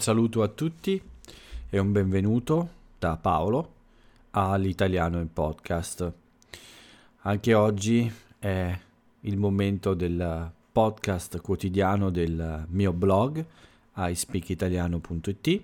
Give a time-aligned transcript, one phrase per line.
[0.00, 1.00] saluto a tutti
[1.68, 3.74] e un benvenuto da Paolo
[4.30, 6.12] all'Italiano in Podcast.
[7.18, 8.78] Anche oggi è
[9.20, 13.44] il momento del podcast quotidiano del mio blog
[13.94, 15.62] ispeakitaliano.it.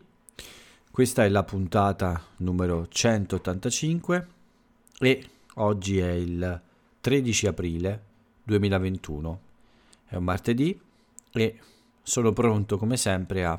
[0.90, 4.26] Questa è la puntata numero 185
[4.98, 6.60] e oggi è il
[7.00, 8.02] 13 aprile
[8.42, 9.40] 2021.
[10.08, 10.78] È un martedì
[11.32, 11.58] e
[12.02, 13.58] sono pronto come sempre a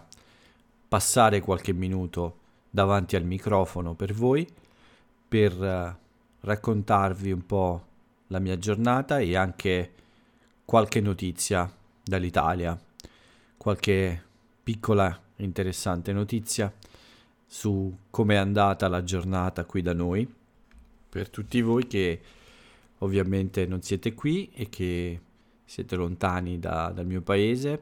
[0.87, 4.47] passare qualche minuto davanti al microfono per voi
[5.27, 5.95] per uh,
[6.41, 7.85] raccontarvi un po'
[8.27, 9.93] la mia giornata e anche
[10.63, 11.69] qualche notizia
[12.03, 12.79] dall'Italia,
[13.57, 14.23] qualche
[14.63, 16.73] piccola interessante notizia
[17.45, 20.31] su come è andata la giornata qui da noi,
[21.09, 22.21] per tutti voi che
[22.99, 25.21] ovviamente non siete qui e che
[25.63, 27.81] siete lontani da, dal mio paese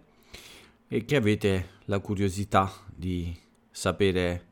[0.88, 3.36] e che avete la curiosità di
[3.72, 4.46] sapere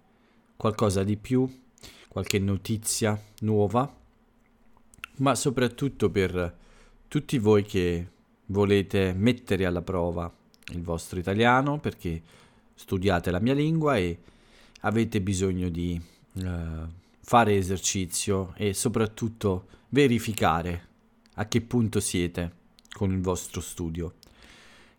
[0.56, 1.50] qualcosa di più,
[2.08, 4.02] qualche notizia nuova,
[5.17, 6.58] ma soprattutto per
[7.08, 8.08] tutti voi che
[8.48, 10.31] volete mettere alla prova
[10.72, 12.22] il vostro italiano perché
[12.73, 14.18] studiate la mia lingua e
[14.81, 16.02] avete bisogno di
[16.34, 16.42] uh,
[17.20, 20.88] fare esercizio e soprattutto verificare
[21.36, 22.52] a che punto siete
[22.92, 24.16] con il vostro studio.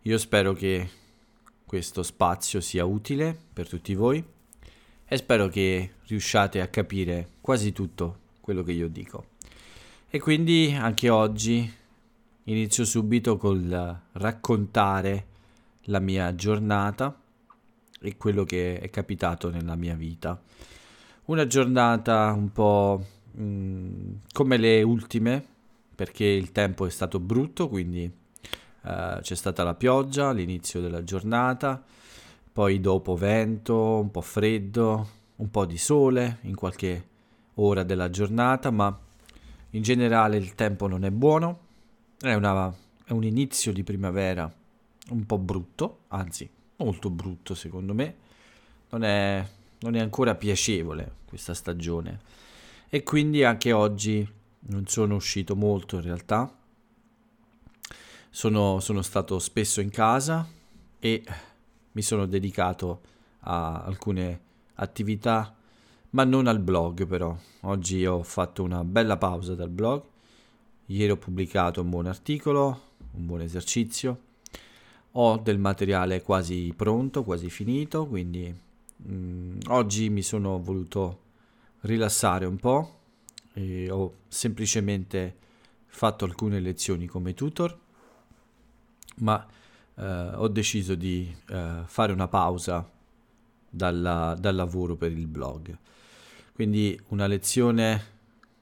[0.03, 0.89] Io spero che
[1.65, 4.23] questo spazio sia utile per tutti voi
[5.07, 9.33] e spero che riusciate a capire quasi tutto quello che io dico.
[10.09, 11.71] E quindi anche oggi
[12.43, 15.25] inizio subito col raccontare
[15.85, 17.19] la mia giornata
[17.99, 20.39] e quello che è capitato nella mia vita.
[21.25, 25.43] Una giornata un po' mh, mm, come le ultime,
[25.95, 28.11] perché il tempo è stato brutto, quindi
[28.85, 31.83] uh, c'è stata la pioggia all'inizio della giornata,
[32.53, 37.07] poi dopo vento, un po' freddo, un po' di sole in qualche
[37.55, 38.97] ora della giornata, ma
[39.71, 41.59] in generale il tempo non è buono,
[42.19, 42.73] è, una,
[43.03, 44.51] è un inizio di primavera
[45.09, 48.15] un po' brutto, anzi molto brutto secondo me,
[48.89, 49.45] non è,
[49.79, 52.19] non è ancora piacevole questa stagione.
[52.87, 54.27] E quindi anche oggi
[54.67, 56.51] non sono uscito molto in realtà,
[58.35, 60.45] sono, sono stato spesso in casa
[60.99, 61.23] e
[61.93, 62.99] mi sono dedicato
[63.39, 64.41] a alcune
[64.73, 65.55] attività,
[66.09, 67.33] ma non al blog però.
[67.61, 70.03] Oggi ho fatto una bella pausa dal blog,
[70.87, 72.81] ieri ho pubblicato un buon articolo,
[73.11, 74.19] un buon esercizio,
[75.11, 78.53] ho del materiale quasi pronto, quasi finito, quindi
[78.97, 81.19] mh, mm, oggi mi sono voluto
[81.81, 82.99] rilassare un po'
[83.53, 85.37] e ho semplicemente
[85.85, 87.83] fatto alcune lezioni come tutor,
[89.15, 89.45] ma
[89.95, 92.87] eh, ho deciso di eh, fare una pausa
[93.69, 95.77] dalla, dal lavoro per il blog.
[96.53, 98.13] Quindi una lezione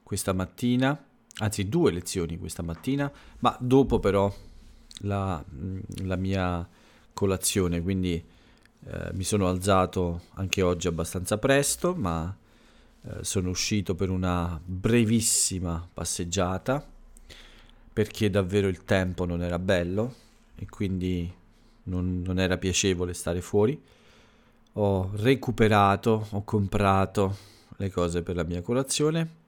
[0.02, 0.98] questa mattina,
[1.38, 3.10] anzi due lezioni questa mattina,
[3.40, 4.32] ma dopo però
[5.00, 6.68] la, mm, la mia
[7.12, 8.22] colazione, quindi
[8.86, 12.36] eh, mi sono alzato anche oggi abbastanza presto, ma
[13.02, 16.84] eh, sono uscito per una brevissima passeggiata
[17.92, 20.22] perché davvero il tempo non era bello
[20.54, 21.32] e quindi
[21.84, 23.80] non, non era piacevole stare fuori.
[24.74, 27.36] Ho recuperato, ho comprato
[27.76, 29.42] le cose per la mia colazione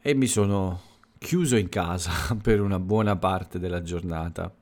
[0.00, 0.80] e mi sono
[1.18, 2.10] chiuso in casa
[2.40, 4.52] per una buona parte della giornata.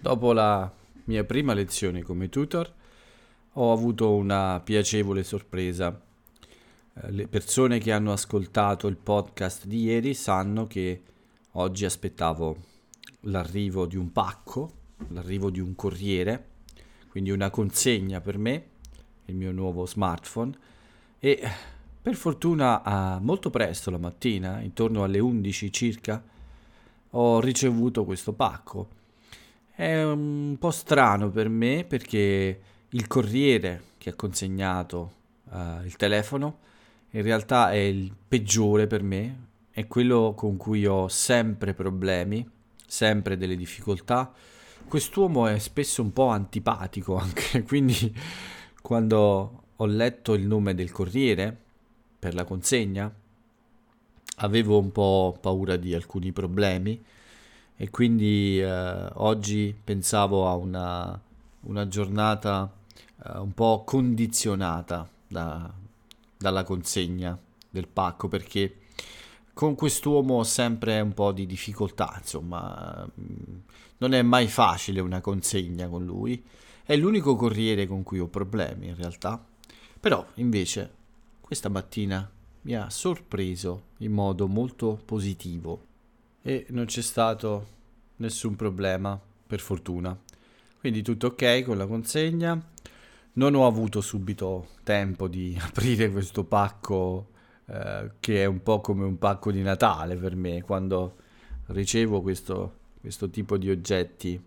[0.00, 0.70] Dopo la
[1.04, 2.72] mia prima lezione come tutor
[3.52, 6.00] ho avuto una piacevole sorpresa.
[6.94, 11.02] Eh, le persone che hanno ascoltato il podcast di ieri sanno che
[11.52, 12.74] oggi aspettavo
[13.26, 14.72] l'arrivo di un pacco,
[15.08, 16.44] l'arrivo di un corriere,
[17.08, 18.64] quindi una consegna per me,
[19.26, 20.56] il mio nuovo smartphone
[21.18, 21.40] e
[22.02, 26.22] per fortuna molto presto la mattina, intorno alle 11 circa,
[27.10, 28.88] ho ricevuto questo pacco.
[29.74, 35.12] È un po' strano per me perché il corriere che ha consegnato
[35.50, 36.58] uh, il telefono
[37.10, 42.46] in realtà è il peggiore per me, è quello con cui ho sempre problemi
[42.86, 44.32] sempre delle difficoltà.
[44.88, 48.14] Quest'uomo è spesso un po' antipatico anche, quindi
[48.80, 51.64] quando ho letto il nome del corriere
[52.18, 53.12] per la consegna
[54.36, 57.02] avevo un po' paura di alcuni problemi
[57.76, 61.20] e quindi eh, oggi pensavo a una,
[61.62, 62.72] una giornata
[63.24, 65.72] eh, un po' condizionata da,
[66.38, 68.76] dalla consegna del pacco perché
[69.56, 73.56] con quest'uomo ho sempre un po' di difficoltà, insomma, mm,
[73.96, 76.44] non è mai facile una consegna con lui
[76.84, 79.42] È l'unico corriere con cui ho problemi in realtà.
[79.98, 80.92] Però invece
[81.40, 82.30] questa mattina
[82.62, 85.86] mi ha sorpreso in modo molto positivo
[86.42, 87.66] e non c'è stato
[88.16, 90.14] nessun problema, per fortuna.
[90.78, 92.62] Quindi tutto ok con la consegna.
[93.32, 97.34] Non ho avuto subito tempo di aprire questo pacco
[97.66, 101.16] eh, che è un po' come un pacco di Natale per me quando
[101.66, 104.40] ricevo questo, questo tipo di oggetti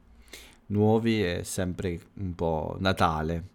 [0.67, 3.49] nuovi è sempre un po' Natale,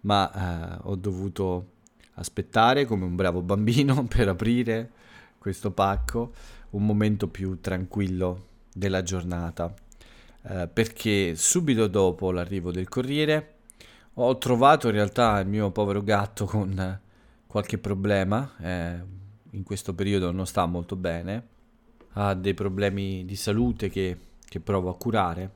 [0.00, 1.72] ma eh, ho dovuto
[2.14, 4.90] aspettare come un bravo bambino per aprire
[5.38, 6.32] questo pacco,
[6.70, 9.72] un momento più tranquillo della giornata,
[10.42, 13.54] eh, perché subito dopo l'arrivo del corriere
[14.14, 17.00] ho trovato in realtà il mio povero gatto con
[17.46, 19.02] qualche problema, eh,
[19.50, 21.54] in questo periodo non sta molto bene,
[22.12, 24.16] ha dei problemi di salute che,
[24.48, 25.50] che provo a curare,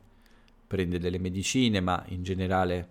[0.67, 2.89] prende delle medicine, ma in generale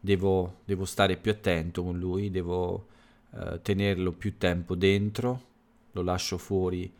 [0.00, 2.86] devo, devo stare più attento con lui, devo
[3.32, 5.42] eh, tenerlo più tempo dentro,
[5.92, 6.92] lo lascio fuori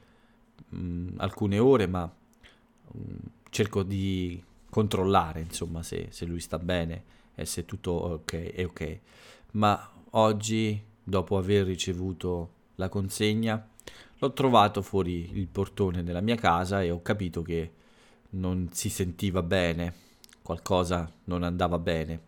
[0.69, 3.17] mh, mm, alcune ore, ma mh, mm,
[3.51, 7.05] cerco di controllare insomma se, se, lui sta bene
[7.35, 8.99] e se tutto ok, è ok.
[9.53, 13.65] Ma oggi, dopo aver ricevuto la consegna,
[14.19, 17.73] l'ho trovato fuori il portone della mia casa e ho capito che
[18.31, 19.95] non si sentiva bene,
[20.43, 22.25] qualcosa non andava bene.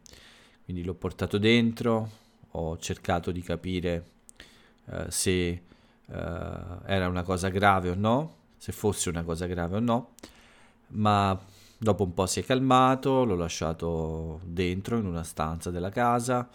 [0.65, 2.11] Quindi l'ho portato dentro,
[2.53, 4.11] ho cercato di capire
[4.85, 5.63] uh, se
[6.07, 10.13] uh, era una cosa grave o no, se fosse una cosa grave o no,
[10.89, 11.37] ma
[11.77, 16.49] dopo un po' si è calmato, l'ho lasciato dentro in una stanza della casa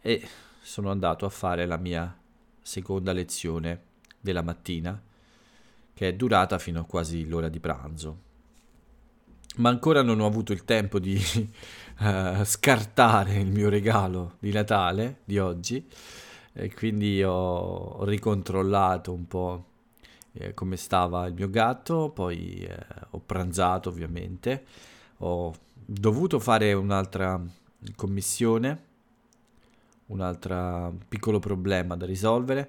[0.00, 0.22] e
[0.64, 2.18] sono andato a fare la mia
[2.62, 3.82] seconda lezione
[4.18, 4.98] della mattina,
[5.92, 8.18] che è durata fino a quasi l'ora di pranzo.
[9.56, 11.22] Ma ancora non ho avuto il tempo di
[11.98, 15.86] uh, scartare il mio regalo di Natale di oggi
[16.54, 19.64] e quindi ho ricontrollato un po'
[20.32, 24.64] eh, come stava il mio gatto, poi eh, ho pranzato ovviamente,
[25.18, 27.38] ho dovuto fare un'altra
[27.94, 28.92] commissione,
[30.14, 32.68] un altro piccolo problema da risolvere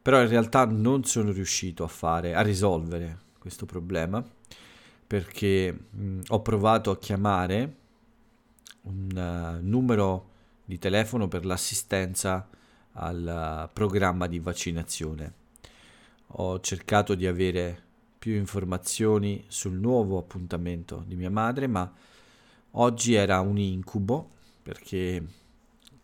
[0.00, 4.24] però in realtà non sono riuscito a fare, a risolvere questo problema
[5.06, 7.76] perché mh, ho provato a chiamare
[8.82, 10.30] un uh, numero
[10.64, 12.48] di telefono per l'assistenza
[12.92, 15.32] al uh, programma di vaccinazione.
[16.32, 17.82] Ho cercato di avere
[18.18, 21.90] più informazioni sul nuovo appuntamento di mia madre, ma
[22.72, 24.30] oggi era un incubo
[24.62, 25.22] perché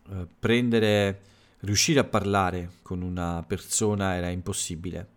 [0.08, 1.20] uh, prendere
[1.60, 5.08] riuscire a parlare con una persona era impossibile.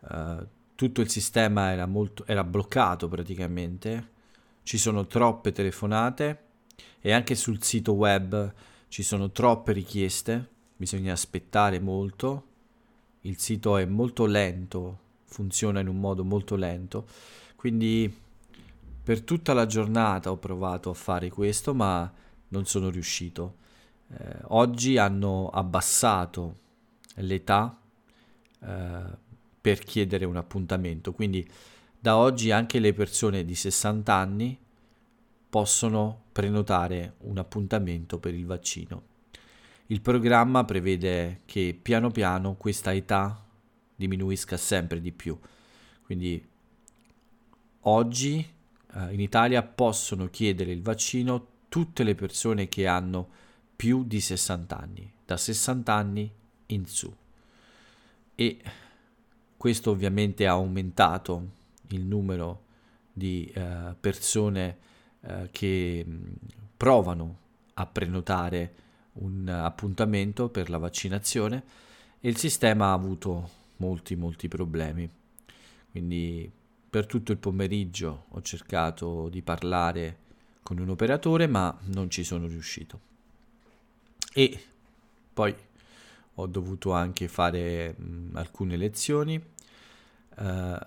[0.00, 4.16] Uh, tutto il sistema era, molto, era bloccato praticamente,
[4.62, 6.42] ci sono troppe telefonate
[7.00, 8.52] e anche sul sito web
[8.88, 12.44] ci sono troppe richieste, bisogna aspettare molto,
[13.22, 17.06] il sito è molto lento, funziona in un modo molto lento,
[17.56, 18.12] quindi
[19.02, 22.10] per tutta la giornata ho provato a fare questo ma
[22.48, 23.66] non sono riuscito
[24.10, 26.56] eh, oggi hanno abbassato
[27.16, 27.78] l'età
[28.60, 29.02] eh,
[29.60, 31.48] per chiedere un appuntamento, quindi
[31.98, 34.58] da oggi anche le persone di 60 anni
[35.50, 39.02] possono prenotare un appuntamento per il vaccino.
[39.86, 43.42] Il programma prevede che piano piano questa età
[43.96, 45.38] diminuisca sempre di più.
[46.04, 46.46] Quindi
[47.80, 48.46] oggi
[48.94, 53.28] eh, in Italia possono chiedere il vaccino tutte le persone che hanno
[53.78, 56.28] più di 60 anni, da 60 anni
[56.66, 57.14] in su.
[58.34, 58.58] E
[59.56, 61.50] questo ovviamente ha aumentato
[61.90, 62.64] il numero
[63.12, 64.78] di uh, persone
[65.20, 66.24] uh, che mm,
[66.76, 67.38] provano
[67.74, 68.74] a prenotare
[69.12, 71.62] un appuntamento per la vaccinazione
[72.18, 75.08] e il sistema ha avuto molti molti problemi.
[75.92, 76.50] Quindi
[76.90, 80.18] per tutto il pomeriggio ho cercato di parlare
[80.64, 83.06] con un operatore ma non ci sono riuscito
[84.32, 84.60] e
[85.32, 85.54] poi
[86.34, 89.40] ho dovuto anche fare mh, alcune lezioni,
[90.36, 90.78] uh,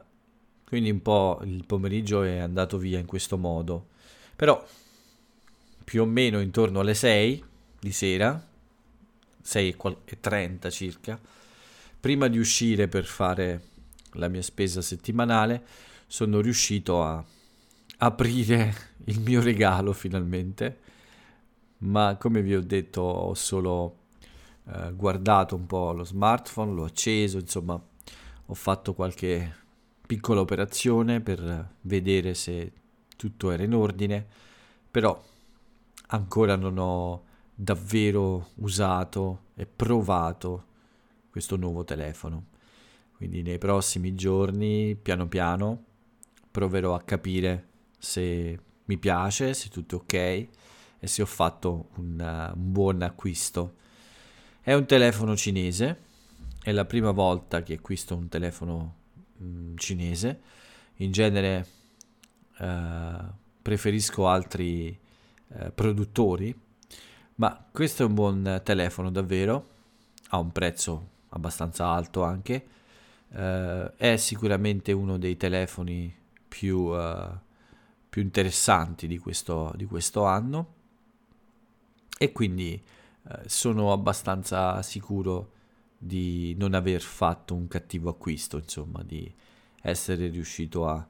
[0.66, 3.88] quindi un po' il pomeriggio è andato via in questo modo,
[4.36, 4.66] però
[5.84, 7.44] più o meno intorno alle 6
[7.80, 8.48] di sera,
[9.42, 11.20] 6 e 30 circa,
[12.00, 13.64] prima di uscire per fare
[14.14, 15.66] la mia spesa settimanale,
[16.08, 17.24] sono riuscito a
[17.98, 18.74] aprire
[19.06, 20.80] il mio regalo finalmente
[21.82, 23.98] ma come vi ho detto ho solo
[24.68, 27.82] eh, guardato un po' lo smartphone, l'ho acceso, insomma
[28.46, 29.56] ho fatto qualche
[30.06, 32.72] piccola operazione per vedere se
[33.16, 34.26] tutto era in ordine,
[34.90, 35.22] però
[36.08, 37.24] ancora non ho
[37.54, 40.66] davvero usato e provato
[41.30, 42.48] questo nuovo telefono.
[43.16, 45.84] Quindi nei prossimi giorni, piano piano,
[46.50, 50.50] proverò a capire se mi piace, se tutto è ok
[51.04, 53.78] e se ho fatto un, uh, un buon acquisto.
[54.62, 56.04] È un telefono cinese,
[56.62, 58.96] è la prima volta che acquisto un telefono
[59.38, 60.42] mh, mm, cinese.
[60.98, 61.68] In genere
[62.60, 63.26] uh,
[63.60, 64.96] preferisco altri
[65.48, 66.56] uh, produttori,
[67.36, 69.70] ma questo è un buon telefono davvero,
[70.30, 72.68] ha un prezzo abbastanza alto anche
[73.32, 76.14] Uh, è sicuramente uno dei telefoni
[76.50, 77.30] più, uh,
[78.10, 80.74] più interessanti di questo, di questo, anno
[82.22, 82.80] e quindi
[83.24, 85.54] uh, sono abbastanza sicuro
[85.98, 89.34] di non aver fatto un cattivo acquisto, insomma, di
[89.82, 91.08] essere riuscito a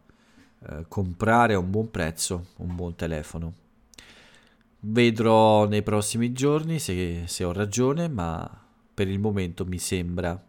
[0.87, 3.53] comprare a un buon prezzo un buon telefono.
[4.81, 8.47] Vedrò nei prossimi giorni se, se ho ragione, ma
[8.93, 10.39] per il momento mi sembra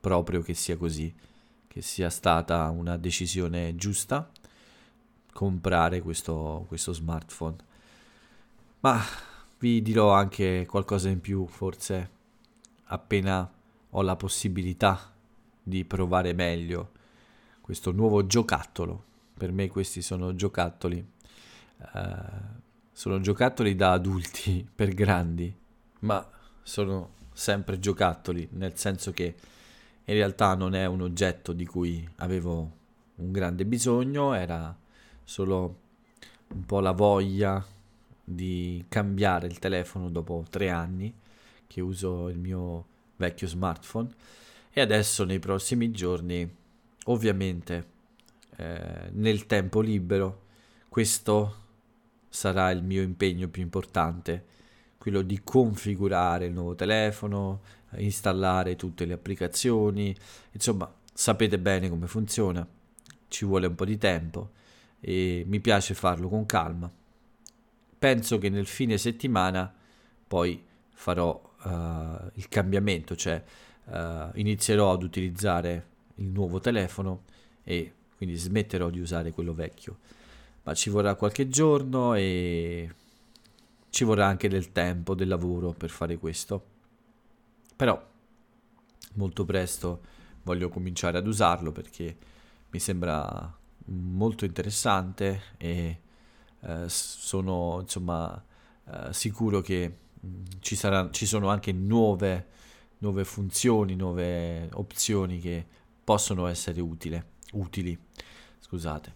[0.00, 1.14] proprio che sia così,
[1.68, 4.28] che sia stata una decisione giusta
[5.32, 7.56] comprare questo, questo smartphone.
[8.80, 9.00] Ma
[9.62, 12.10] vi dirò anche qualcosa in più, forse
[12.86, 13.48] appena
[13.90, 15.14] ho la possibilità
[15.62, 16.90] di provare meglio
[17.60, 19.04] questo nuovo giocattolo.
[19.38, 21.06] Per me questi sono giocattoli.
[21.78, 25.54] Uh, sono giocattoli da adulti per grandi,
[26.00, 26.28] ma
[26.60, 29.34] sono sempre giocattoli, nel senso che
[30.04, 32.78] in realtà non è un oggetto di cui avevo
[33.14, 34.76] un grande bisogno, era
[35.22, 35.78] solo
[36.48, 37.64] un po' la voglia
[38.34, 41.12] di cambiare il telefono dopo tre anni
[41.66, 42.86] che uso il mio
[43.16, 44.08] vecchio smartphone
[44.70, 46.48] e adesso nei prossimi giorni
[47.04, 47.86] ovviamente
[48.56, 50.42] eh, nel tempo libero
[50.88, 51.56] questo
[52.28, 54.44] sarà il mio impegno più importante
[54.98, 57.60] quello di configurare il nuovo telefono
[57.96, 60.14] installare tutte le applicazioni,
[60.52, 62.66] insomma sapete bene come funziona,
[63.28, 64.50] ci vuole un po' di tempo
[65.00, 66.90] e mi piace farlo con calma.
[68.02, 69.72] Penso che nel fine settimana
[70.26, 70.60] poi
[70.92, 73.40] farò uh, il cambiamento, cioè
[73.84, 77.22] uh, inizierò ad utilizzare il nuovo telefono
[77.62, 79.98] e quindi smetterò di usare quello vecchio.
[80.64, 82.92] Ma ci vorrà qualche giorno e
[83.90, 86.64] ci vorrà anche del tempo, del lavoro per fare questo.
[87.76, 88.04] Però
[89.12, 90.00] molto presto
[90.42, 92.16] voglio cominciare ad usarlo perché
[92.68, 96.01] mi sembra molto interessante e
[96.64, 98.42] eh, sono insomma
[98.88, 99.96] eh, sicuro che
[100.60, 102.46] ci, sarà, ci sono anche nuove,
[102.98, 105.64] nuove funzioni, nuove opzioni che
[106.04, 107.98] possono essere utile, utili.
[108.60, 109.14] Scusate.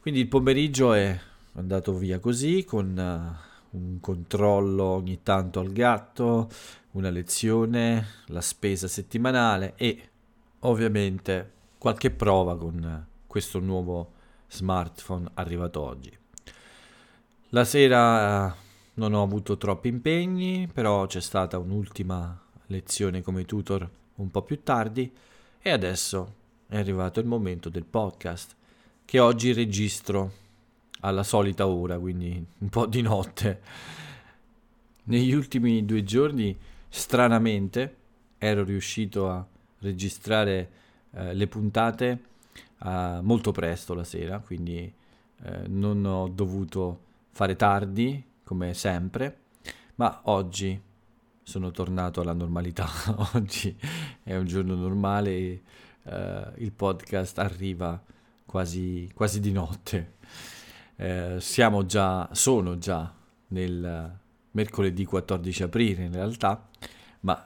[0.00, 1.18] Quindi il pomeriggio è
[1.54, 6.48] andato via così con uh, un controllo ogni tanto al gatto,
[6.92, 10.10] una lezione, la spesa settimanale e
[10.60, 14.12] ovviamente qualche prova con questo nuovo
[14.48, 16.16] smartphone arrivato oggi.
[17.50, 18.56] La sera eh,
[18.94, 22.36] non ho avuto troppi impegni, però c'è stata un'ultima
[22.66, 25.12] lezione come tutor un po' più tardi
[25.62, 26.34] e adesso
[26.66, 28.56] è arrivato il momento del podcast
[29.04, 30.32] che oggi registro
[31.00, 33.60] alla solita ora, quindi un po' di notte.
[35.04, 37.96] Negli ultimi due giorni stranamente
[38.38, 39.46] ero riuscito a
[39.78, 40.70] registrare
[41.12, 42.22] eh, le puntate
[42.82, 44.92] eh, molto presto la sera, quindi
[45.42, 47.04] eh, non ho dovuto
[47.36, 49.40] fare tardi come sempre,
[49.96, 50.80] ma oggi
[51.42, 52.88] sono tornato alla normalità.
[53.34, 53.76] oggi
[54.22, 55.60] è un giorno normale
[56.02, 58.02] eh, il podcast arriva
[58.46, 60.14] quasi, quasi di notte.
[60.96, 63.12] Eh, siamo già, sono già
[63.48, 64.18] nel
[64.52, 66.66] mercoledì 14 aprile in realtà,
[67.20, 67.44] ma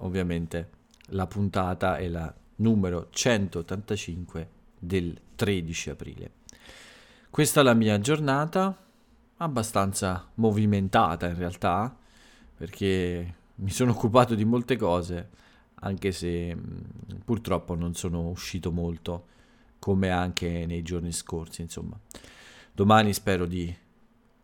[0.00, 0.68] ovviamente
[1.06, 4.48] la puntata è la numero 185
[4.78, 6.30] del 13 aprile.
[7.30, 8.76] Questa è la mia giornata,
[9.36, 11.96] abbastanza movimentata in realtà,
[12.56, 15.30] perché mi sono occupato di molte cose,
[15.74, 16.56] anche se
[17.24, 19.26] purtroppo non sono uscito molto,
[19.78, 21.98] come anche nei giorni scorsi, insomma.
[22.72, 23.74] Domani spero di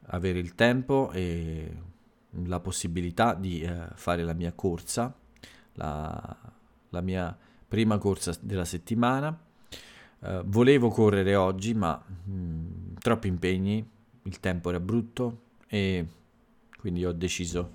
[0.06, 1.76] avere il tempo e
[2.44, 5.14] la possibilità di eh, fare la mia corsa,
[5.74, 6.36] la,
[6.88, 9.36] la, mia prima corsa della settimana.
[10.20, 13.88] Eh, volevo correre oggi, ma mh, mm, troppi impegni,
[14.28, 16.06] il tempo era brutto e
[16.78, 17.70] quindi ho deciso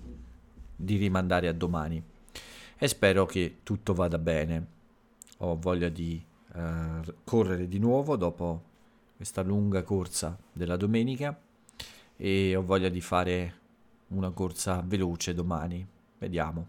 [0.76, 2.02] di rimandare a domani.
[2.78, 4.68] E spero che tutto vada bene.
[5.40, 8.72] Ho voglia di eh, correre di nuovo dopo
[9.16, 11.38] questa lunga corsa della domenica
[12.16, 13.62] e ho voglia di fare
[14.10, 15.86] una corsa veloce domani,
[16.20, 16.68] vediamo.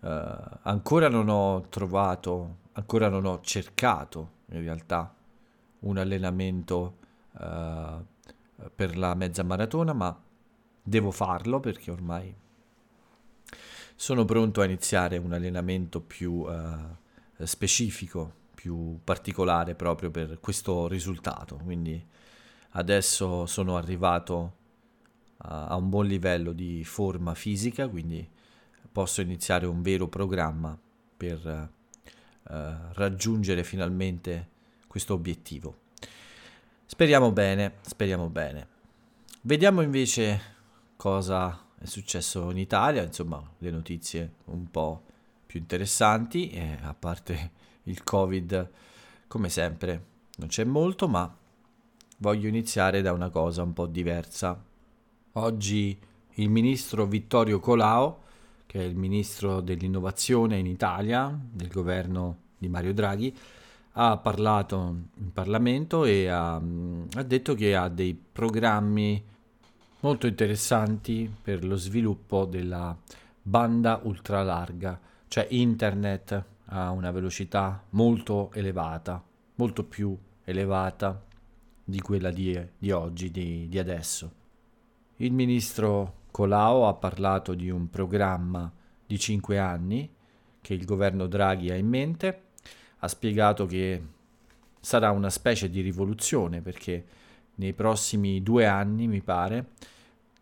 [0.00, 0.08] Uh,
[0.62, 5.12] ancora non ho trovato, ancora non ho cercato in realtà
[5.80, 6.96] un allenamento
[7.32, 8.04] uh,
[8.74, 10.18] per la mezza maratona, ma
[10.82, 12.34] devo farlo perché ormai
[13.94, 16.96] sono pronto a iniziare un allenamento più uh,
[17.44, 21.56] specifico, più particolare proprio per questo risultato.
[21.56, 22.04] Quindi
[22.70, 24.54] adesso sono arrivato
[25.38, 28.28] a, a un buon livello di forma fisica, quindi
[28.92, 30.78] posso iniziare un vero programma
[31.16, 32.50] per uh,
[32.92, 34.50] raggiungere finalmente
[34.86, 35.84] questo obiettivo.
[36.88, 38.68] Speriamo bene, speriamo bene.
[39.42, 40.40] Vediamo invece
[40.94, 45.02] cosa è successo in Italia, insomma, le notizie un po'
[45.44, 47.50] più interessanti, e a parte
[47.82, 48.70] il Covid,
[49.26, 50.04] come sempre,
[50.36, 51.36] non c'è molto, ma
[52.18, 54.62] voglio iniziare da una cosa un po' diversa.
[55.32, 55.98] Oggi
[56.34, 58.22] il ministro Vittorio Colao,
[58.64, 63.36] che è il ministro dell'innovazione in Italia, del governo di Mario Draghi,
[63.98, 69.24] ha parlato in Parlamento e ha, ha detto che ha dei programmi
[70.00, 72.96] molto interessanti per lo sviluppo della
[73.40, 79.22] banda ultralarga, cioè internet a una velocità molto elevata,
[79.54, 81.24] molto più elevata
[81.82, 84.32] di quella di, di oggi, di, di adesso.
[85.16, 88.70] Il ministro Colau ha parlato di un programma
[89.06, 90.12] di cinque anni
[90.60, 92.42] che il governo Draghi ha in mente,
[92.98, 94.02] ha spiegato che
[94.80, 97.04] sarà una specie di rivoluzione perché
[97.56, 99.70] nei prossimi due anni, mi pare,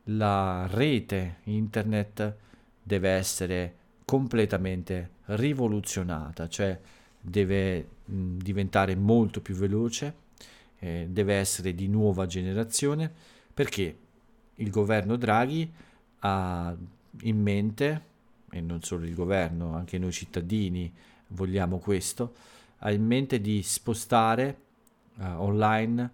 [0.08, 2.36] la rete internet
[2.82, 6.78] deve essere completamente rivoluzionata, cioè
[7.20, 10.14] deve mh, diventare molto più veloce,
[10.78, 13.10] eh, deve essere di nuova generazione,
[13.54, 13.98] perché
[14.56, 15.72] il governo Draghi
[16.20, 16.76] ha
[17.22, 18.02] in mente,
[18.50, 20.92] e non solo il governo, anche noi cittadini
[21.28, 22.34] vogliamo questo,
[22.78, 24.58] ha in mente di spostare
[25.16, 26.12] uh, online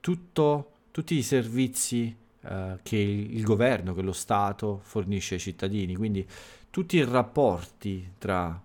[0.00, 5.94] tutto, tutti i servizi uh, che il, il, governo, che lo Stato fornisce ai cittadini.
[5.94, 6.26] Quindi
[6.70, 8.60] tutti i rapporti tra,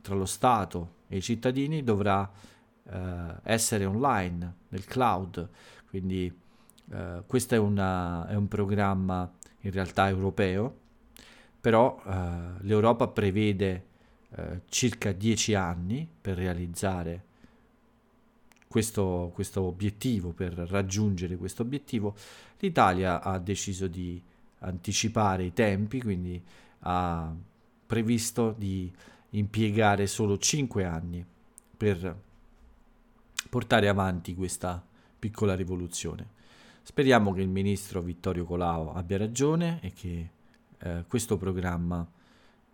[0.00, 2.30] tra lo Stato e i cittadini dovrà
[2.82, 2.90] uh,
[3.42, 5.48] essere online, nel cloud.
[5.88, 6.38] Quindi
[7.26, 10.76] questo è, una, è un programma in realtà europeo,
[11.60, 12.02] però
[12.62, 13.89] l'Europa prevede
[14.68, 17.24] circa dieci anni per realizzare
[18.68, 22.14] questo, questo obiettivo, per raggiungere questo obiettivo,
[22.60, 24.22] l'Italia ha deciso di
[24.60, 26.40] anticipare i tempi, quindi
[26.80, 27.34] ha
[27.86, 28.92] previsto di
[29.30, 31.24] impiegare solo 5 anni
[31.76, 32.16] per
[33.48, 34.80] portare avanti questa
[35.18, 36.38] piccola rivoluzione.
[36.82, 40.30] Speriamo che il ministro Vittorio Colao abbia ragione e che
[40.78, 42.08] eh, questo programma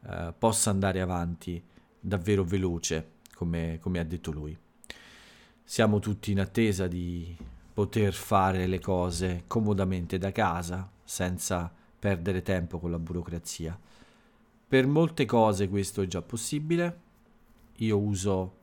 [0.09, 1.63] eh, possa andare avanti
[1.99, 4.57] davvero veloce, come, come ha detto lui
[5.69, 7.37] siamo tutti in attesa di
[7.75, 13.77] poter fare le cose comodamente da casa, senza perdere tempo con la burocrazia.
[14.69, 17.01] Per molte cose questo è già possibile.
[17.79, 18.55] Io uso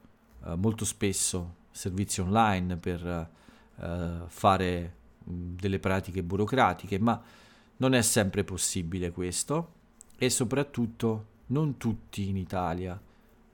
[0.46, 3.30] eh, molto spesso servizi online per
[3.76, 7.22] eh, fare mh, delle pratiche burocratiche, ma
[7.78, 9.74] non è sempre possibile questo
[10.18, 13.00] e soprattutto non tutti in Italia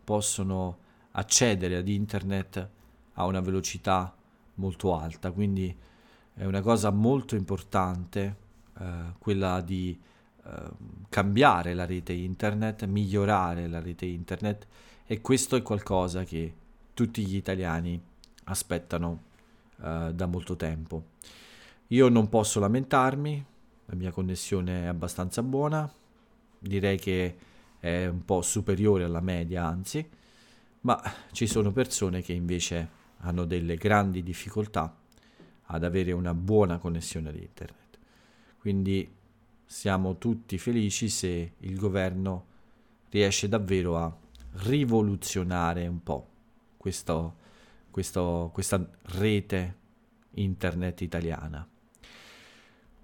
[0.04, 0.78] possono
[1.12, 2.69] accedere ad internet
[3.13, 4.13] a una velocità
[4.56, 5.75] molto alta, quindi
[6.34, 8.36] è una cosa molto importante
[8.80, 9.99] eh, quella di
[10.45, 10.69] eh,
[11.10, 14.67] cambiare la rete internet, migliorare la rete internet
[15.06, 16.54] e questo è qualcosa che
[16.93, 18.02] tutti gli italiani
[18.45, 19.23] aspettano
[19.82, 21.04] eh, da molto tempo.
[21.88, 23.45] Io non posso lamentarmi,
[23.86, 25.91] la mia connessione è abbastanza buona,
[26.60, 27.38] direi che
[27.80, 30.08] è un po' superiore alla media anzi,
[30.82, 34.96] ma ci sono persone che invece hanno delle grandi difficoltà
[35.72, 37.98] ad avere una buona connessione ad internet.
[38.60, 39.10] Quindi
[39.65, 42.46] siamo tutti felici se il governo
[43.10, 44.15] riesce davvero a
[44.63, 46.28] rivoluzionare un po'
[46.78, 47.36] questo,
[47.92, 49.78] questo, questa rete
[50.32, 51.68] internet italiana.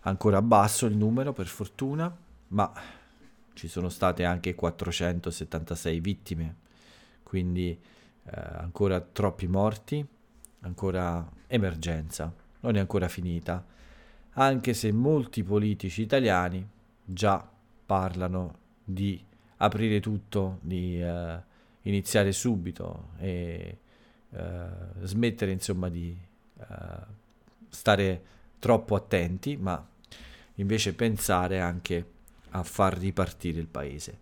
[0.00, 2.14] ancora basso il numero per fortuna,
[2.48, 2.70] ma
[3.54, 6.54] ci sono state anche 476 vittime,
[7.24, 7.80] quindi eh,
[8.30, 10.06] ancora troppi morti,
[10.60, 13.64] ancora emergenza non è ancora finita,
[14.38, 16.66] anche se molti politici italiani
[17.04, 17.46] già
[17.84, 19.20] parlano di
[19.56, 21.40] aprire tutto, di uh,
[21.82, 23.78] iniziare subito e
[24.30, 24.38] uh,
[25.02, 26.16] smettere insomma di
[26.56, 26.64] uh,
[27.68, 28.22] stare
[28.60, 29.84] troppo attenti, ma
[30.54, 32.06] invece pensare anche
[32.50, 34.18] a far ripartire il paese.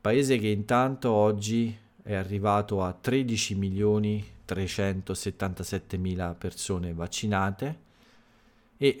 [0.00, 7.88] Paese che intanto oggi è arrivato a 13 milioni 377 mila persone vaccinate
[8.82, 8.98] e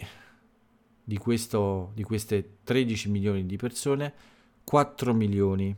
[1.02, 4.12] di, questo, di queste 13 milioni di persone
[4.62, 5.74] 4 milioni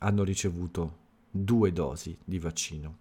[0.00, 0.96] hanno ricevuto
[1.30, 2.96] due dosi di vaccino.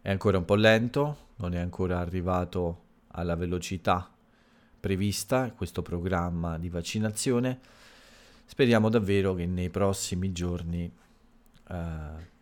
[0.00, 4.08] È ancora un po' lento, non è ancora arrivato alla velocità
[4.78, 7.58] prevista questo programma di vaccinazione.
[8.44, 10.88] Speriamo davvero che nei prossimi giorni
[11.68, 12.32] eh,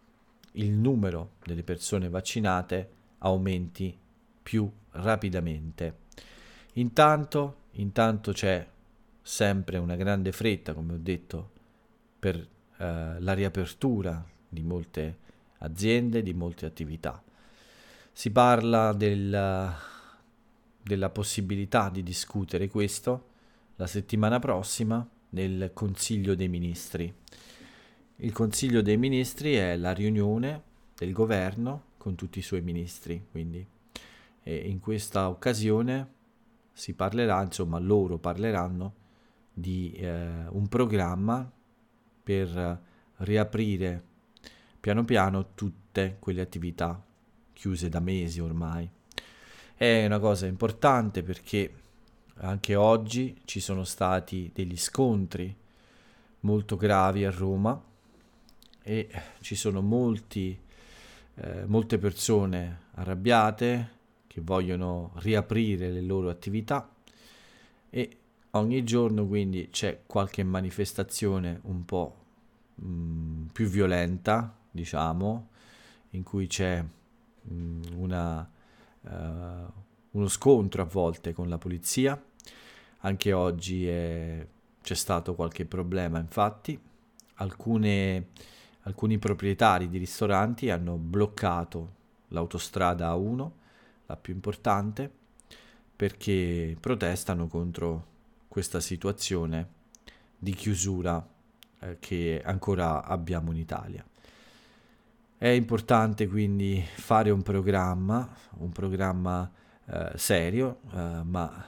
[0.53, 3.99] il numero delle persone vaccinate aumenti
[4.43, 6.02] più rapidamente.
[6.75, 8.67] Intanto, intanto c'è
[9.21, 11.51] sempre una grande fretta, come ho detto,
[12.19, 15.19] per eh, la riapertura di molte
[15.59, 17.23] aziende, di molte attività.
[18.11, 19.75] Si parla del,
[20.83, 23.29] della possibilità di discutere questo
[23.77, 27.13] la settimana prossima nel Consiglio dei Ministri.
[28.17, 30.63] Il Consiglio dei Ministri è la riunione
[30.97, 33.65] del governo con tutti i suoi ministri, quindi
[34.45, 36.21] in questa occasione
[36.73, 38.95] si parlerà, insomma loro parleranno
[39.53, 41.51] di eh, un programma
[42.23, 42.81] per
[43.17, 44.05] riaprire
[44.81, 47.01] piano piano tutte quelle attività
[47.53, 48.89] chiuse da mesi ormai.
[49.75, 51.75] È una cosa importante perché
[52.37, 55.55] anche oggi ci sono stati degli scontri
[56.41, 57.81] molto gravi a Roma
[58.83, 59.09] e
[59.41, 60.59] ci sono molti,
[61.35, 64.01] eh, molte persone arrabbiate
[64.33, 66.89] che vogliono riaprire le loro attività
[67.91, 68.17] e
[68.53, 72.17] ogni giorno quindi c'è qualche manifestazione un po'
[72.77, 75.49] mh, mm, più violenta, diciamo,
[76.13, 78.51] in cui c'è mh, mm, una,
[79.03, 79.11] uh,
[80.13, 82.19] uno scontro a volte con la polizia.
[83.01, 84.47] Anche oggi è,
[84.81, 86.81] c'è stato qualche problema, infatti.
[87.35, 88.29] Alcune,
[88.85, 93.61] alcuni proprietari di ristoranti hanno bloccato l'autostrada A1
[94.13, 95.11] la più importante,
[95.97, 98.07] perché protestano contro
[98.49, 99.81] questa situazione
[100.39, 101.27] di chiusura
[101.81, 104.05] eh, che ancora abbiamo in Italia.
[105.39, 109.51] È importante quindi fare un programma, un programma
[109.87, 111.65] eh, serio, eh, ma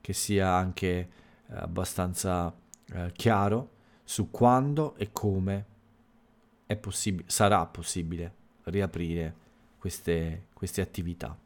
[0.00, 1.08] che sia anche eh,
[1.48, 2.52] abbastanza
[2.92, 3.70] eh, chiaro
[4.04, 5.66] su quando e come
[6.80, 9.34] possib- sarà possibile riaprire
[9.78, 11.36] queste, queste attività.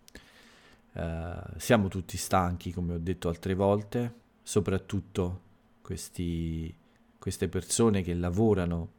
[0.99, 5.43] Uh, siamo tutti stanchi, come ho detto altre volte, soprattutto
[5.81, 6.75] questi,
[7.21, 8.95] queste persone che lavorano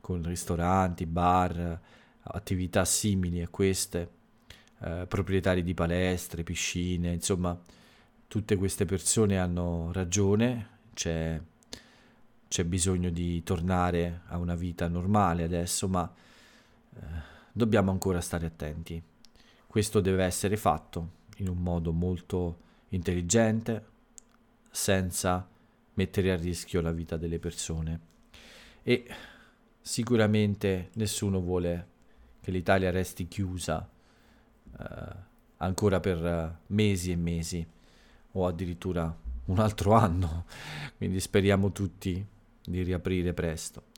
[0.00, 1.80] con ristoranti, bar,
[2.22, 4.10] attività simili a queste,
[4.78, 7.56] uh, proprietari di palestre, piscine, insomma,
[8.26, 11.40] tutte queste persone hanno ragione, c'è,
[12.48, 16.12] c'è bisogno di tornare a una vita normale adesso, ma
[16.90, 17.04] uh,
[17.52, 19.00] dobbiamo ancora stare attenti.
[19.64, 22.58] Questo deve essere fatto in un modo molto
[22.90, 23.84] intelligente,
[24.70, 25.46] senza
[25.94, 28.00] mettere a rischio la vita delle persone.
[28.82, 29.06] E
[29.80, 31.94] sicuramente nessuno vuole
[32.40, 33.88] che l'Italia resti chiusa
[34.78, 34.84] eh,
[35.58, 37.66] ancora per mesi e mesi
[38.32, 39.14] o addirittura
[39.46, 40.44] un altro anno,
[40.96, 42.24] quindi speriamo tutti
[42.64, 43.94] di riaprire presto.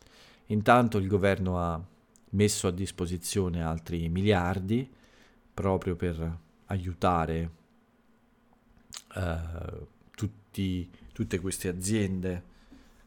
[0.47, 1.83] Intanto il governo ha
[2.31, 4.89] messo a disposizione altri miliardi
[5.53, 7.51] proprio per aiutare
[9.15, 12.45] uh, tutti, tutte queste aziende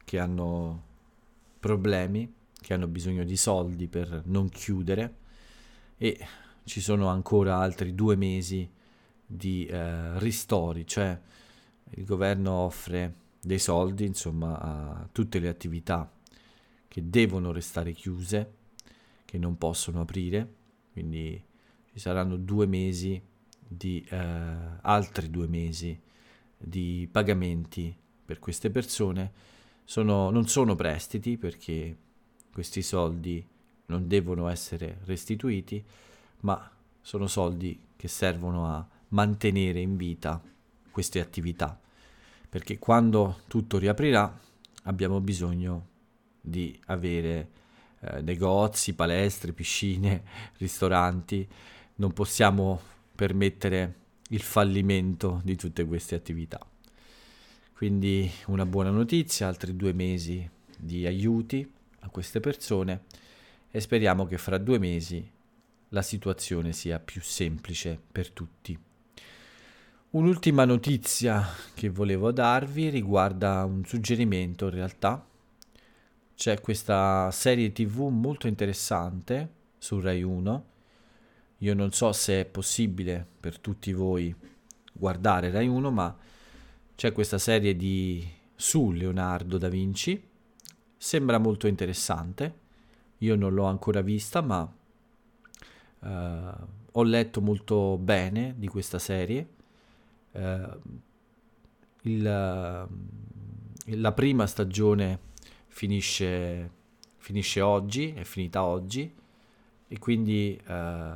[0.04, 0.84] che hanno
[1.60, 5.16] problemi, che hanno bisogno di soldi per non chiudere.
[5.98, 6.28] E
[6.64, 8.70] ci sono ancora altri due mesi
[9.26, 11.20] di uh, ristori, cioè
[11.92, 16.12] il governo offre dei soldi insomma a tutte le attività
[16.88, 18.54] che devono restare chiuse,
[19.26, 20.54] che non possono aprire,
[20.92, 21.42] quindi
[21.92, 23.22] ci saranno due mesi
[23.74, 24.18] di eh,
[24.82, 25.98] altri due mesi
[26.58, 29.50] di pagamenti per queste persone.
[29.86, 31.96] Sono, non sono prestiti perché
[32.52, 33.46] questi soldi
[33.88, 35.84] non devono essere restituiti,
[36.42, 36.70] ma
[37.02, 40.42] sono soldi che servono a mantenere in vita
[40.92, 41.80] queste attività,
[42.50, 44.40] perché quando tutto riaprirà
[44.84, 45.88] abbiamo bisogno
[46.42, 47.50] di avere
[48.00, 50.24] eh, negozi, palestre, piscine,
[50.58, 51.48] ristoranti,
[51.96, 52.82] non possiamo
[53.22, 53.94] permettere
[54.30, 56.60] il fallimento di tutte queste attività.
[57.72, 63.04] Quindi una buona notizia, altri due mesi di aiuti a queste persone
[63.70, 65.24] e speriamo che fra due mesi
[65.90, 68.76] la situazione sia più semplice per tutti.
[70.10, 75.24] Un'ultima notizia che volevo darvi riguarda un suggerimento in realtà.
[76.34, 80.70] C'è questa serie tv molto interessante su Rai 1.
[81.62, 84.34] Io non so se è possibile per tutti voi
[84.94, 86.16] guardare Rai 1, ma
[86.96, 90.22] c'è questa serie di su Leonardo da Vinci.
[90.98, 92.60] Sembra molto interessante.
[93.20, 94.62] Io non l'ho ancora vista, ma
[96.00, 96.08] uh,
[96.92, 99.60] ho letto molto bene di questa serie
[100.32, 100.80] eh,
[102.04, 105.20] il, la prima stagione
[105.68, 106.72] finisce,
[107.18, 109.14] finisce oggi, è finita oggi
[109.88, 111.16] e quindi eh,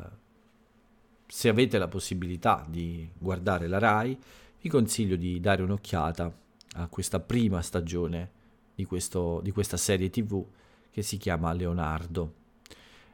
[1.27, 4.17] se avete la possibilità di guardare la RAI
[4.61, 6.33] vi consiglio di dare un'occhiata
[6.77, 8.31] a questa prima stagione
[8.75, 10.43] di, questo, di questa serie tv
[10.91, 12.33] che si chiama Leonardo.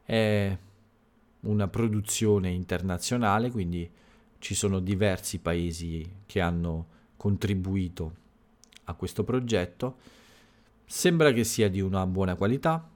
[0.04, 0.58] È
[1.42, 3.90] una produzione internazionale, quindi
[4.40, 8.16] ci sono diversi paesi che hanno contribuito
[8.86, 9.98] a questo progetto.
[10.86, 12.90] Sembra che sia di una buona qualità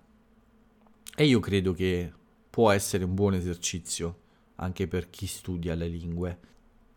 [1.15, 2.12] e io credo che
[2.49, 4.23] può essere un buon esercizio
[4.56, 6.38] anche per chi studia le lingue.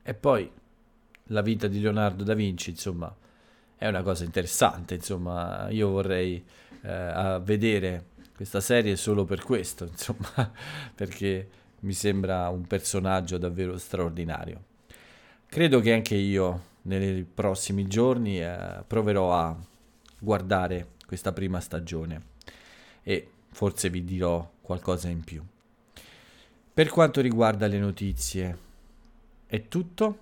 [0.03, 0.51] E poi
[1.25, 3.14] la vita di Leonardo da Vinci, insomma,
[3.77, 6.44] è una cosa interessante, insomma, io vorrei
[6.83, 10.51] eh, vedere questa serie solo per questo, insomma,
[10.94, 11.49] perché
[11.81, 14.64] mi sembra un personaggio davvero straordinario.
[15.47, 19.57] Credo che anche io nei prossimi giorni eh, proverò a
[20.18, 22.23] guardare questa prima stagione
[23.03, 25.42] e forse vi dirò qualcosa in più.
[26.78, 28.58] Per quanto riguarda le notizie
[29.46, 30.18] è tutto,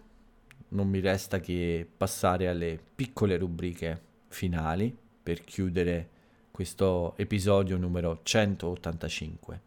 [0.68, 6.08] non mi resta che passare alle piccole rubriche finali per chiudere
[6.50, 9.60] questo episodio numero 185.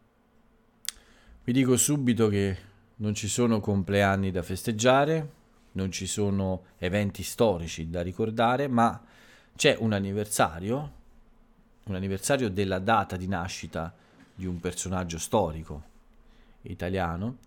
[1.44, 2.56] Vi dico subito che
[2.96, 5.30] non ci sono compleanni da festeggiare,
[5.74, 9.00] non ci sono eventi storici da ricordare, ma
[9.54, 10.92] c'è un anniversario,
[11.84, 13.94] un anniversario della data di nascita
[14.34, 15.89] di un personaggio storico
[16.62, 17.38] italiano.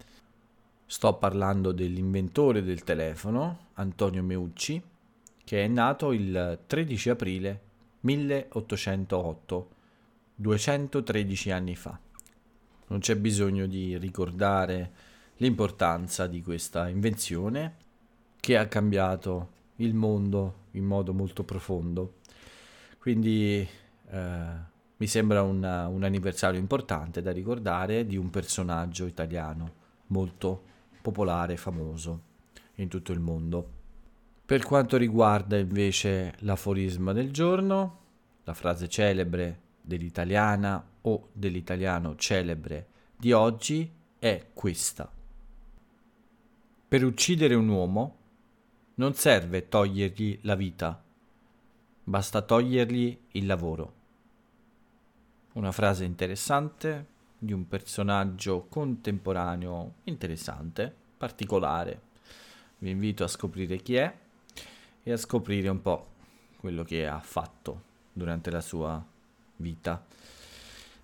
[0.86, 4.82] Sto parlando dell'inventore del telefono, Antonio Meucci,
[5.43, 7.62] che è nato il 13 aprile
[8.02, 9.69] 1808,
[10.36, 11.99] 213 anni fa
[12.93, 14.91] non c'è bisogno di ricordare
[15.38, 17.76] l'importanza di questa invenzione
[18.39, 22.19] che ha cambiato il mondo in modo molto profondo.
[22.99, 23.67] Quindi
[24.10, 30.63] eh, mi sembra una, un anniversario importante da ricordare di un personaggio italiano molto
[31.01, 32.21] popolare e famoso
[32.75, 33.82] in tutto il mondo.
[34.45, 37.99] Per quanto riguarda invece l'aforisma del giorno,
[38.43, 45.12] la frase celebre dell'italiana o dell'italiano celebre di oggi è questa.
[46.88, 48.17] Per uccidere un uomo
[48.95, 51.03] non serve togliergli la vita,
[52.03, 54.01] basta togliergli il lavoro.
[55.54, 57.06] Una frase interessante
[57.38, 62.02] di un personaggio contemporaneo interessante, particolare.
[62.80, 64.18] Vi invito a scoprire chi è
[65.04, 66.08] e a scoprire un po'
[66.58, 69.06] quello che ha fatto durante la sua
[69.58, 70.04] vita.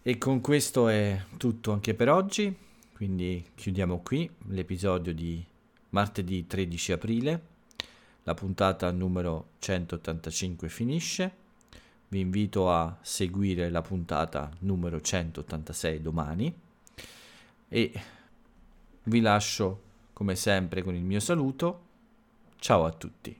[0.01, 2.55] E con questo è tutto anche per oggi,
[2.95, 5.45] quindi chiudiamo qui l'episodio di
[5.89, 7.41] martedì 13 aprile.
[8.23, 11.38] La puntata numero 185 finisce.
[12.11, 16.51] Vi invito a seguire la puntata numero 186 domani
[17.67, 18.01] e
[19.03, 21.85] vi lascio come sempre con il mio saluto.
[22.57, 23.38] Ciao a tutti.